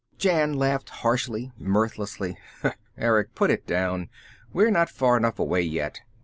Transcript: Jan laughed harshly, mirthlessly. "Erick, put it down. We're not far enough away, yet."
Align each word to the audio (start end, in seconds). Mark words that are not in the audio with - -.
Jan 0.17 0.53
laughed 0.53 0.89
harshly, 0.89 1.51
mirthlessly. 1.59 2.35
"Erick, 2.97 3.35
put 3.35 3.51
it 3.51 3.67
down. 3.67 4.09
We're 4.51 4.71
not 4.71 4.89
far 4.89 5.15
enough 5.15 5.37
away, 5.37 5.61
yet." 5.61 6.01